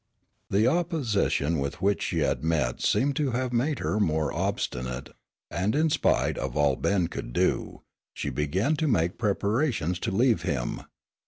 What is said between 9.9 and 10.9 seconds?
to leave him.